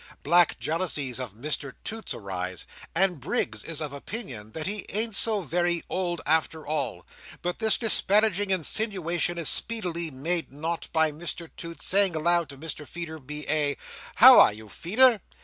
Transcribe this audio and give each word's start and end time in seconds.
Black 0.23 0.59
jealousies 0.59 1.19
of 1.19 1.35
Mr 1.35 1.73
Toots 1.83 2.11
arise, 2.15 2.65
and 2.95 3.19
Briggs 3.19 3.63
is 3.63 3.79
of 3.79 3.93
opinion 3.93 4.49
that 4.53 4.65
he 4.65 4.83
ain't 4.89 5.15
so 5.15 5.43
very 5.43 5.83
old 5.89 6.21
after 6.25 6.65
all. 6.65 7.05
But 7.43 7.59
this 7.59 7.77
disparaging 7.77 8.49
insinuation 8.49 9.37
is 9.37 9.47
speedily 9.47 10.09
made 10.09 10.51
nought 10.51 10.87
by 10.91 11.11
Mr 11.11 11.51
Toots 11.55 11.85
saying 11.85 12.15
aloud 12.15 12.49
to 12.49 12.57
Mr 12.57 12.87
Feeder, 12.87 13.19
B.A., 13.19 13.77
"How 14.15 14.39
are 14.39 14.53
you, 14.53 14.69
Feeder?" 14.69 15.21